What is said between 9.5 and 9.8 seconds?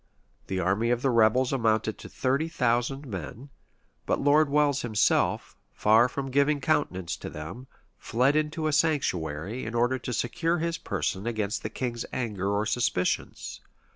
in